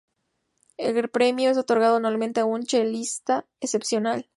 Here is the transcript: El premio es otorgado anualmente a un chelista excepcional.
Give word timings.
El 0.77 1.11
premio 1.11 1.51
es 1.51 1.59
otorgado 1.59 1.97
anualmente 1.97 2.39
a 2.39 2.45
un 2.45 2.63
chelista 2.63 3.45
excepcional. 3.59 4.25